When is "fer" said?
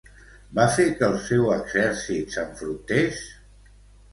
0.77-0.85